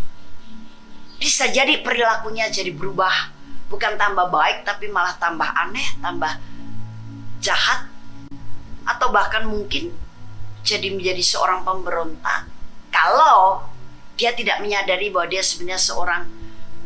[1.22, 3.35] bisa jadi perilakunya jadi berubah
[3.66, 6.32] bukan tambah baik tapi malah tambah aneh, tambah
[7.42, 7.90] jahat
[8.86, 9.90] atau bahkan mungkin
[10.62, 12.46] jadi menjadi seorang pemberontak
[12.90, 13.66] kalau
[14.16, 16.22] dia tidak menyadari bahwa dia sebenarnya seorang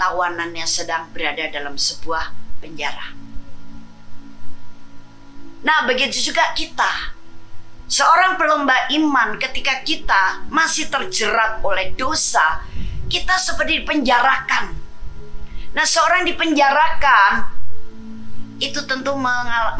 [0.00, 3.14] tawanan yang sedang berada dalam sebuah penjara.
[5.60, 7.14] Nah, begitu juga kita.
[7.84, 12.64] Seorang pelomba iman ketika kita masih terjerat oleh dosa,
[13.12, 14.79] kita seperti dipenjarakan
[15.70, 17.46] Nah, seorang dipenjarakan
[18.60, 19.14] itu tentu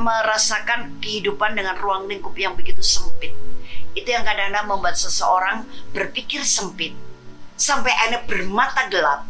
[0.01, 3.35] merasakan kehidupan dengan ruang lingkup yang begitu sempit.
[3.93, 6.95] Itu yang kadang-kadang membuat seseorang berpikir sempit
[7.59, 9.27] sampai akhirnya bermata gelap.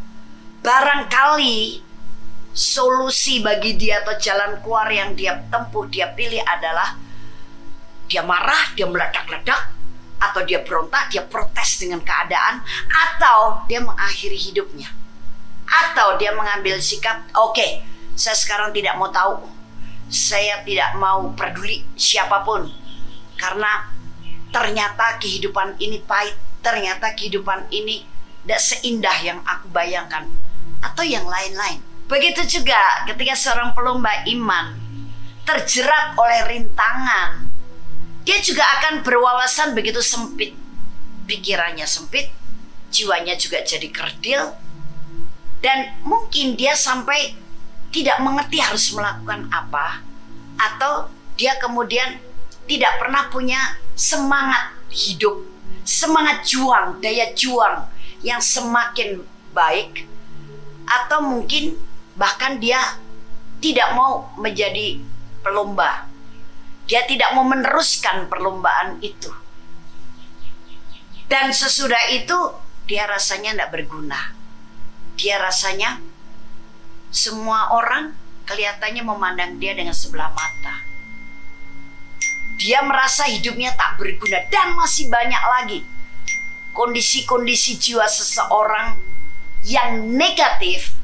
[0.61, 1.81] Barangkali
[2.53, 6.95] solusi bagi dia atau jalan keluar yang dia tempuh, dia pilih adalah
[8.05, 9.73] dia marah, dia meledak-ledak,
[10.21, 15.00] atau dia berontak, dia protes dengan keadaan, atau dia mengakhiri hidupnya
[15.71, 17.71] atau dia mengambil sikap oke okay,
[18.15, 19.47] saya sekarang tidak mau tahu.
[20.11, 22.67] Saya tidak mau peduli siapa pun.
[23.39, 23.87] Karena
[24.51, 26.35] ternyata kehidupan ini pahit.
[26.61, 28.05] Ternyata kehidupan ini
[28.45, 30.29] tidak seindah yang aku bayangkan.
[30.83, 31.81] Atau yang lain-lain.
[32.05, 34.75] Begitu juga ketika seorang pelomba iman
[35.41, 37.49] terjerat oleh rintangan
[38.21, 40.53] dia juga akan berwawasan begitu sempit.
[41.25, 42.29] Pikirannya sempit
[42.91, 44.53] jiwanya juga jadi kerdil
[45.61, 47.37] dan mungkin dia sampai
[47.93, 50.01] tidak mengerti harus melakukan apa
[50.57, 52.17] atau dia kemudian
[52.65, 55.43] tidak pernah punya semangat hidup,
[55.85, 57.89] semangat juang, daya juang
[58.21, 60.05] yang semakin baik
[60.85, 61.77] atau mungkin
[62.15, 62.99] bahkan dia
[63.61, 64.99] tidak mau menjadi
[65.45, 66.09] pelomba.
[66.89, 69.31] Dia tidak mau meneruskan perlombaan itu.
[71.31, 72.35] Dan sesudah itu
[72.89, 74.40] dia rasanya tidak berguna.
[75.21, 76.01] Dia rasanya
[77.13, 78.17] semua orang
[78.49, 80.81] kelihatannya memandang dia dengan sebelah mata.
[82.57, 85.79] Dia merasa hidupnya tak berguna dan masih banyak lagi
[86.73, 88.97] kondisi-kondisi jiwa seseorang
[89.61, 90.97] yang negatif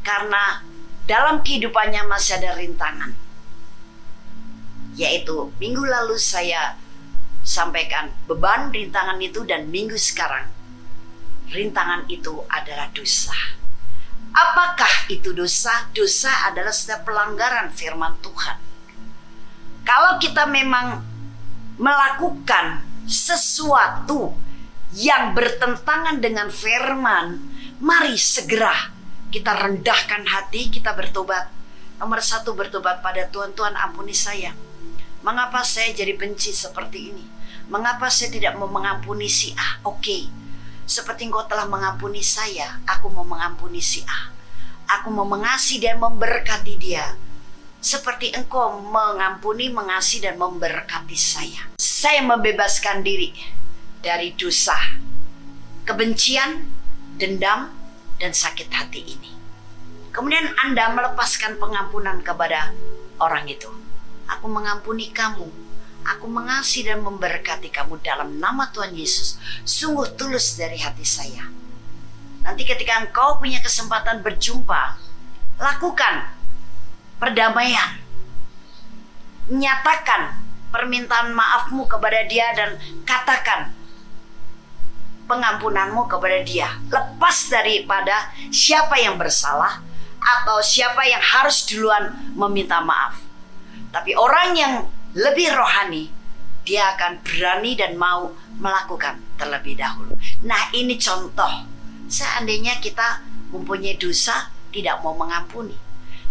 [0.00, 0.64] karena
[1.04, 3.12] dalam kehidupannya masih ada rintangan.
[4.96, 6.80] Yaitu minggu lalu saya
[7.44, 10.48] sampaikan beban rintangan itu dan minggu sekarang
[11.52, 13.57] rintangan itu adalah dosa.
[14.32, 15.88] Apakah itu dosa?
[15.92, 18.56] Dosa adalah setiap pelanggaran firman Tuhan.
[19.82, 21.00] Kalau kita memang
[21.80, 24.36] melakukan sesuatu
[24.92, 27.40] yang bertentangan dengan firman,
[27.80, 28.92] mari segera
[29.28, 31.52] kita rendahkan hati, kita bertobat.
[32.00, 34.54] Nomor satu bertobat pada Tuhan, Tuhan ampuni saya.
[35.20, 37.24] Mengapa saya jadi benci seperti ini?
[37.68, 39.82] Mengapa saya tidak mau mengampuni si A?
[39.84, 40.30] Oke,
[40.88, 44.32] seperti engkau telah mengampuni saya, aku mau mengampuni si A.
[44.88, 47.12] Aku mau mengasihi dan memberkati dia.
[47.76, 51.68] Seperti engkau mengampuni, mengasihi dan memberkati saya.
[51.76, 53.36] Saya membebaskan diri
[54.00, 54.74] dari dosa,
[55.84, 56.64] kebencian,
[57.20, 57.68] dendam,
[58.16, 59.30] dan sakit hati ini.
[60.08, 62.72] Kemudian Anda melepaskan pengampunan kepada
[63.20, 63.68] orang itu.
[64.24, 65.67] Aku mengampuni kamu.
[66.16, 69.36] Aku mengasihi dan memberkati kamu dalam nama Tuhan Yesus.
[69.68, 71.44] Sungguh tulus dari hati saya.
[72.40, 74.96] Nanti ketika engkau punya kesempatan berjumpa,
[75.60, 76.32] lakukan
[77.20, 78.00] perdamaian.
[79.52, 80.40] Nyatakan
[80.72, 83.76] permintaan maafmu kepada dia dan katakan
[85.28, 86.72] pengampunanmu kepada dia.
[86.88, 89.84] Lepas daripada siapa yang bersalah
[90.18, 93.20] atau siapa yang harus duluan meminta maaf.
[93.92, 94.72] Tapi orang yang
[95.18, 96.14] lebih rohani,
[96.62, 98.30] dia akan berani dan mau
[98.62, 100.14] melakukan terlebih dahulu.
[100.46, 101.66] Nah, ini contoh.
[102.06, 105.74] Seandainya kita mempunyai dosa, tidak mau mengampuni.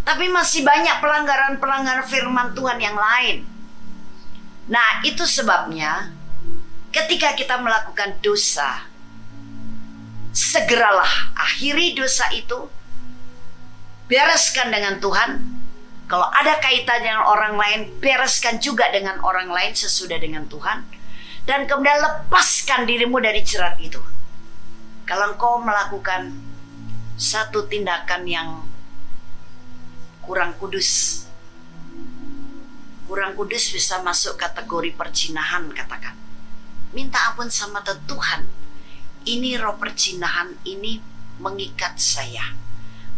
[0.08, 3.44] Tapi masih banyak pelanggaran-pelanggaran firman Tuhan yang lain.
[4.72, 6.16] Nah, itu sebabnya
[6.96, 8.88] ketika kita melakukan dosa,
[10.32, 12.72] segeralah akhiri dosa itu,
[14.08, 15.57] bereskan dengan Tuhan.
[16.08, 20.88] Kalau ada kaitan dengan orang lain, bereskan juga dengan orang lain sesudah dengan Tuhan.
[21.44, 24.00] Dan kemudian lepaskan dirimu dari jerat itu.
[25.04, 26.32] Kalau engkau melakukan
[27.20, 28.50] satu tindakan yang
[30.24, 31.24] kurang kudus,
[33.08, 36.16] kurang kudus bisa masuk kategori percinahan katakan.
[36.96, 38.48] Minta ampun sama Tuhan.
[39.28, 41.04] Ini roh percinahan ini
[41.44, 42.56] mengikat saya.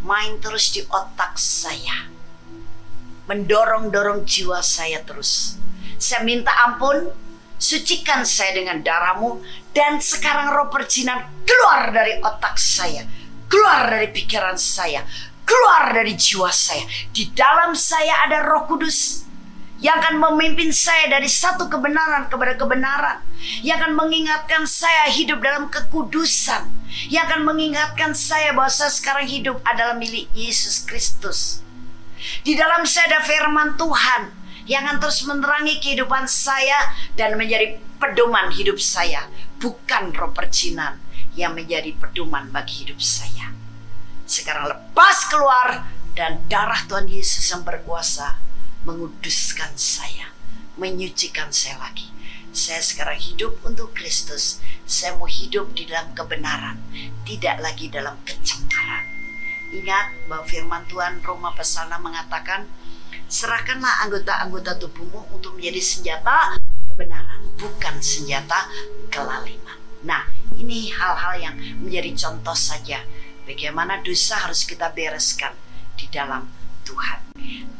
[0.02, 2.19] Main terus di otak saya.
[3.30, 5.62] Mendorong-dorong jiwa saya terus.
[6.02, 7.14] Saya minta ampun,
[7.62, 9.38] sucikan saya dengan darahmu.
[9.70, 13.06] Dan sekarang roh percinahan keluar dari otak saya.
[13.46, 15.06] Keluar dari pikiran saya.
[15.46, 16.90] Keluar dari jiwa saya.
[17.14, 19.30] Di dalam saya ada roh kudus
[19.80, 23.24] yang akan memimpin saya dari satu kebenaran kepada kebenaran,
[23.64, 26.68] yang akan mengingatkan saya hidup dalam kekudusan,
[27.08, 31.64] yang akan mengingatkan saya bahwa saya sekarang hidup adalah milik Yesus Kristus.
[32.44, 34.36] Di dalam ada firman Tuhan
[34.70, 41.02] yang akan terus menerangi kehidupan saya dan menjadi pedoman hidup saya, bukan roh percinan
[41.34, 43.52] yang menjadi pedoman bagi hidup saya.
[44.30, 48.38] Sekarang lepas keluar dan darah Tuhan Yesus yang berkuasa
[48.86, 50.32] menguduskan saya,
[50.78, 52.08] menyucikan saya lagi.
[52.50, 54.58] Saya sekarang hidup untuk Kristus.
[54.90, 56.82] Saya mau hidup di dalam kebenaran,
[57.26, 59.19] tidak lagi dalam kecemaran.
[59.70, 62.66] Ingat bahwa firman Tuhan Roma Pesana mengatakan,
[63.30, 66.58] serahkanlah anggota-anggota tubuhmu untuk menjadi senjata
[66.90, 68.66] kebenaran, bukan senjata
[69.14, 69.78] kelaliman.
[70.02, 70.26] Nah,
[70.58, 71.56] ini hal-hal yang
[71.86, 73.06] menjadi contoh saja
[73.46, 75.54] bagaimana dosa harus kita bereskan
[75.98, 76.50] di dalam
[76.86, 77.30] Tuhan.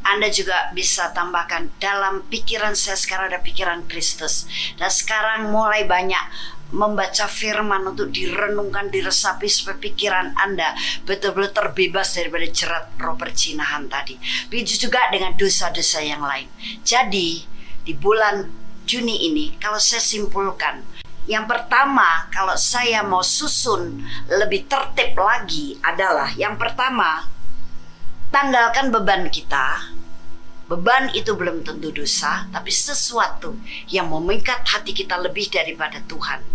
[0.06, 4.50] Anda juga bisa tambahkan dalam pikiran saya sekarang ada pikiran Kristus.
[4.78, 6.24] Dan sekarang mulai banyak
[6.70, 14.18] membaca firman untuk direnungkan, diresapi supaya pikiran Anda betul-betul terbebas daripada jerat roh percinahan tadi.
[14.54, 16.50] Begitu juga dengan dosa-dosa yang lain.
[16.86, 17.46] Jadi
[17.86, 18.46] di bulan
[18.90, 20.82] Juni ini kalau saya simpulkan
[21.30, 24.02] yang pertama, kalau saya mau susun
[24.34, 27.30] lebih tertib lagi adalah yang pertama,
[28.34, 29.94] tanggalkan beban kita.
[30.70, 33.58] Beban itu belum tentu dosa, tapi sesuatu
[33.90, 36.46] yang memikat hati kita lebih daripada Tuhan.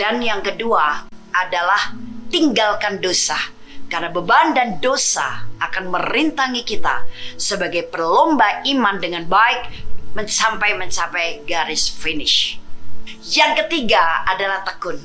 [0.00, 1.04] Dan yang kedua
[1.36, 1.92] adalah
[2.32, 3.36] tinggalkan dosa.
[3.84, 7.04] Karena beban dan dosa akan merintangi kita
[7.36, 9.84] sebagai perlomba iman dengan baik
[10.24, 12.56] sampai mencapai garis finish.
[13.28, 15.04] Yang ketiga adalah tekun.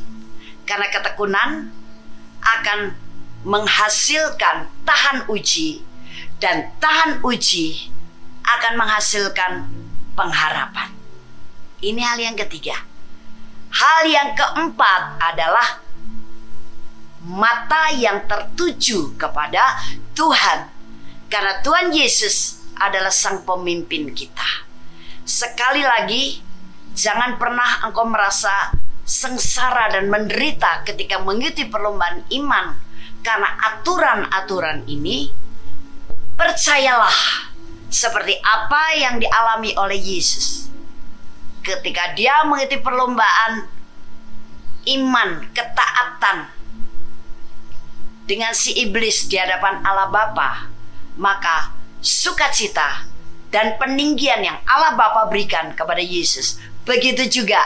[0.64, 1.76] Karena ketekunan
[2.40, 2.80] akan
[3.44, 5.89] menghasilkan tahan uji
[6.40, 7.92] dan tahan uji
[8.44, 9.52] akan menghasilkan
[10.16, 10.90] pengharapan.
[11.80, 12.76] Ini hal yang ketiga.
[13.70, 15.84] Hal yang keempat adalah
[17.24, 19.78] mata yang tertuju kepada
[20.18, 20.72] Tuhan.
[21.30, 24.66] Karena Tuhan Yesus adalah sang pemimpin kita.
[25.22, 26.42] Sekali lagi,
[26.98, 28.74] jangan pernah engkau merasa
[29.06, 32.78] sengsara dan menderita ketika mengikuti perlombaan iman
[33.26, 35.30] karena aturan-aturan ini
[36.40, 37.52] percayalah
[37.92, 40.72] seperti apa yang dialami oleh Yesus.
[41.60, 43.68] Ketika dia mengikuti perlombaan
[44.88, 46.48] iman ketaatan
[48.30, 50.70] dengan si iblis di hadapan Allah Bapa
[51.18, 53.10] maka sukacita
[53.50, 57.60] dan peninggian yang Allah Bapa berikan kepada Yesus begitu juga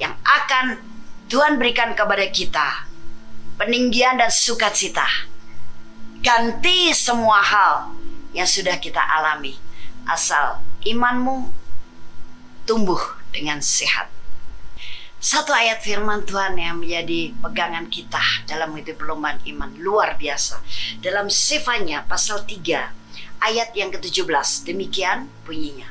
[0.00, 0.80] yang akan
[1.28, 2.88] Tuhan berikan kepada kita
[3.60, 5.27] peninggian dan sukacita
[6.22, 7.94] ganti semua hal
[8.34, 9.56] yang sudah kita alami
[10.08, 11.50] asal imanmu
[12.66, 13.00] tumbuh
[13.30, 14.10] dengan sehat
[15.18, 20.62] satu ayat firman Tuhan yang menjadi pegangan kita dalam hidup perlombaan iman luar biasa.
[21.02, 25.90] Dalam Sefanya pasal 3 ayat yang ke-17 demikian bunyinya.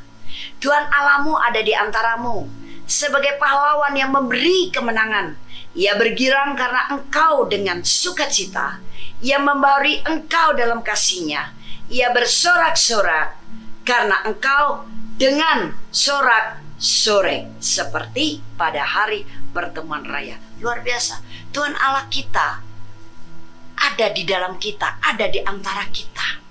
[0.63, 2.47] Tuhan Alamu ada di antaramu
[2.87, 5.35] sebagai pahlawan yang memberi kemenangan.
[5.77, 8.81] Ia bergirang karena engkau dengan sukacita.
[9.21, 11.53] Ia membauri engkau dalam kasihnya.
[11.93, 13.37] Ia bersorak-sorak
[13.85, 14.89] karena engkau
[15.21, 19.21] dengan sorak sore seperti pada hari
[19.53, 20.41] pertemuan raya.
[20.57, 21.21] Luar biasa.
[21.53, 22.65] Tuhan Allah kita
[23.77, 26.41] ada di dalam kita, ada di antara kita.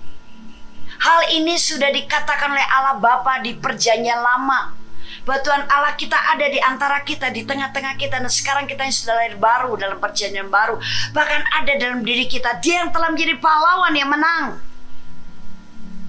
[0.97, 4.86] Hal ini sudah dikatakan oleh Allah Bapa di perjanjian lama.
[5.27, 8.23] Bahwa Tuhan Allah kita ada di antara kita, di tengah-tengah kita.
[8.23, 10.79] Dan sekarang kita yang sudah lahir baru dalam perjanjian baru.
[11.11, 12.63] Bahkan ada dalam diri kita.
[12.63, 14.63] Dia yang telah menjadi pahlawan yang menang.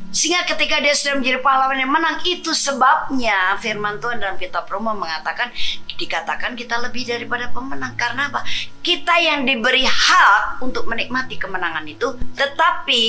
[0.08, 4.96] Sehingga ketika dia sudah menjadi pahlawan yang menang itu sebabnya firman Tuhan dalam kitab Roma
[4.96, 5.52] mengatakan
[6.00, 8.40] dikatakan kita lebih daripada pemenang karena apa?
[8.80, 13.04] Kita yang diberi hak untuk menikmati kemenangan itu tetapi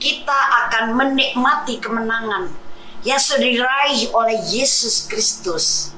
[0.00, 2.67] kita akan menikmati kemenangan
[3.06, 5.94] yang sudah diraih oleh Yesus Kristus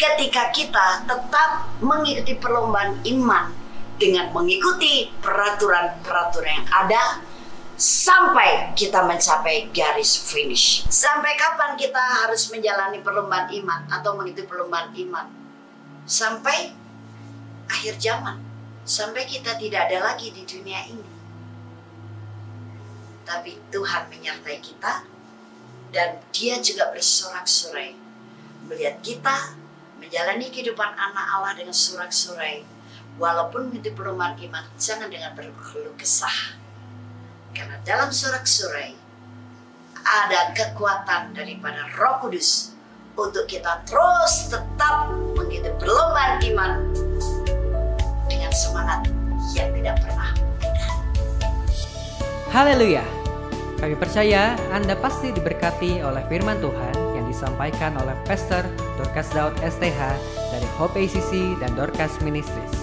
[0.00, 3.52] ketika kita tetap mengikuti perlombaan iman
[4.00, 7.20] dengan mengikuti peraturan-peraturan yang ada
[7.76, 10.88] sampai kita mencapai garis finish.
[10.88, 15.26] Sampai kapan kita harus menjalani perlombaan iman atau mengikuti perlombaan iman?
[16.08, 16.72] Sampai
[17.68, 18.40] akhir zaman.
[18.84, 21.08] Sampai kita tidak ada lagi di dunia ini.
[23.28, 25.04] Tapi Tuhan menyertai kita
[25.90, 27.94] dan dia juga bersorak-sorai
[28.70, 29.58] melihat kita
[29.98, 32.62] menjalani kehidupan anak Allah dengan sorak-sorai
[33.18, 36.56] walaupun mengikuti perlombaan iman jangan dengan berkeluh kesah
[37.52, 38.94] karena dalam sorak-sorai
[40.00, 42.72] ada kekuatan daripada Roh Kudus
[43.18, 46.72] untuk kita terus tetap mengikuti perlombaan iman
[48.30, 49.04] dengan semangat
[49.52, 50.30] yang tidak pernah.
[52.50, 53.19] Haleluya.
[53.80, 58.60] Kami percaya Anda pasti diberkati oleh firman Tuhan yang disampaikan oleh Pastor
[59.00, 60.20] Dorcas Daud STH
[60.52, 62.76] dari Hope ACC dan Dorcas Ministries.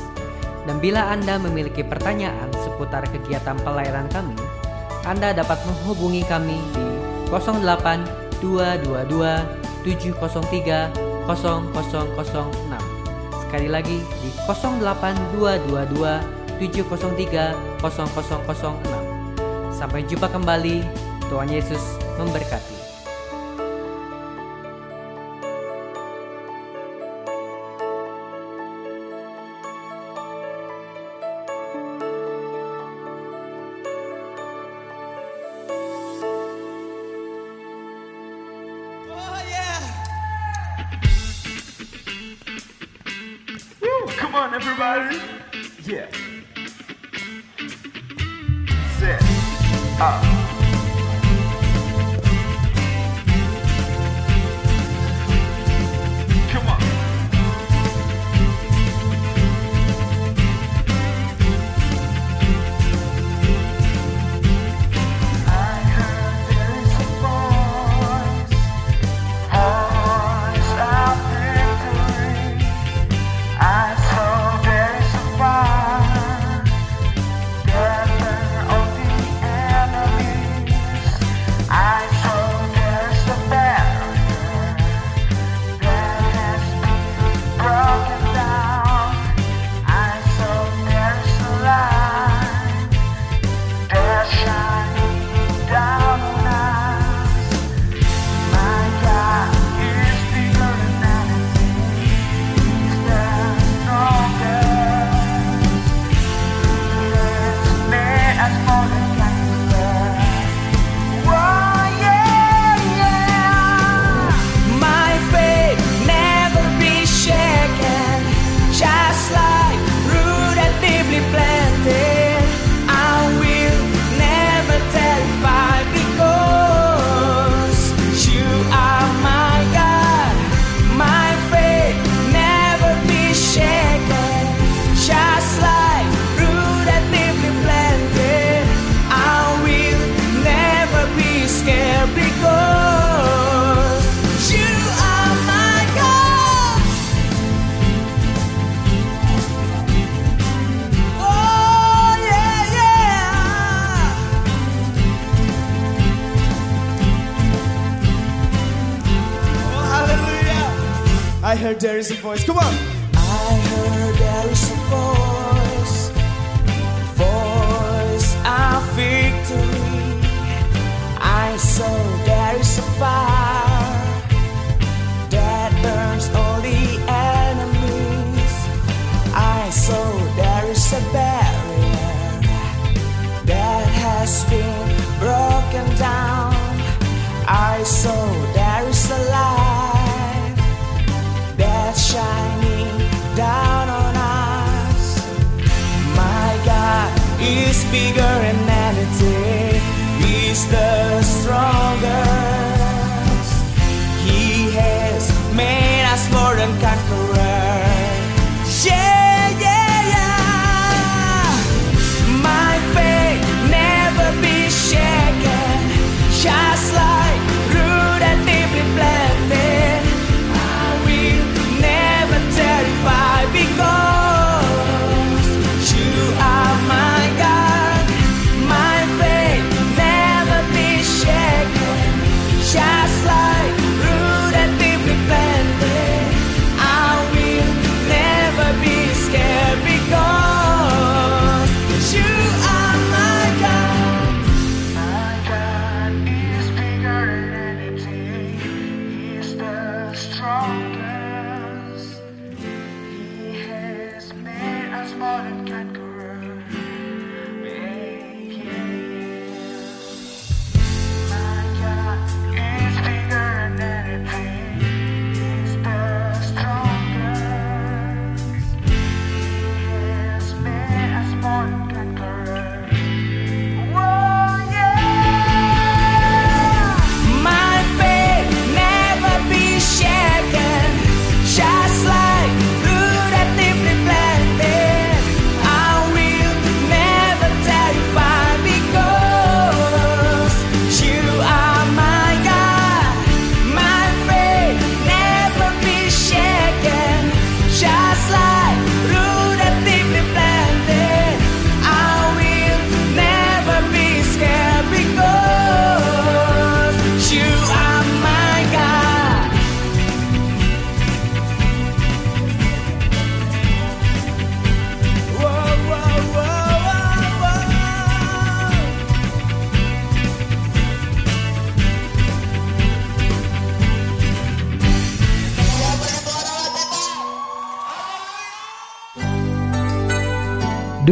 [0.66, 4.34] Dan bila Anda memiliki pertanyaan seputar kegiatan pelayanan kami,
[5.06, 6.88] Anda dapat menghubungi kami di
[7.30, 13.45] 08 222 703 0006.
[13.45, 17.54] Sekali lagi di 08 222 703
[17.86, 18.97] 0006.
[19.78, 20.82] Sampai jumpa kembali.
[21.30, 22.76] Tuhan Yesus memberkati.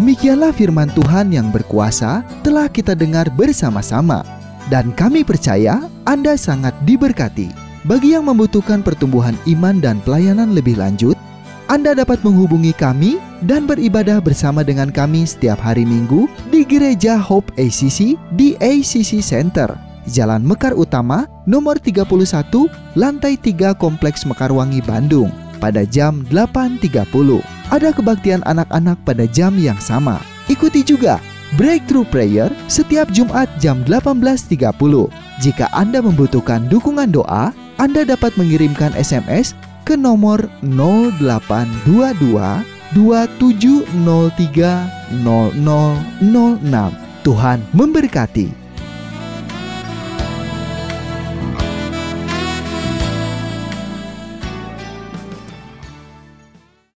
[0.06, 4.22] Demikianlah firman Tuhan yang berkuasa telah kita dengar bersama-sama.
[4.70, 7.49] Dan kami percaya Anda sangat diberkati.
[7.89, 11.18] Bagi yang membutuhkan pertumbuhan iman dan pelayanan lebih lanjut,
[11.66, 13.18] Anda dapat menghubungi kami
[13.49, 19.74] dan beribadah bersama dengan kami setiap hari Minggu di Gereja Hope ACC di ACC Center,
[20.06, 22.06] Jalan Mekar Utama, nomor 31,
[22.93, 30.22] lantai 3 Kompleks Mekarwangi, Bandung, pada jam 8.30 ada kebaktian anak-anak pada jam yang sama.
[30.51, 31.20] Ikuti juga
[31.55, 34.76] Breakthrough Prayer setiap Jumat jam 18.30.
[35.39, 39.53] Jika Anda membutuhkan dukungan doa, Anda dapat mengirimkan SMS
[39.86, 46.93] ke nomor 0822 2703 0006.
[47.26, 48.64] Tuhan memberkati.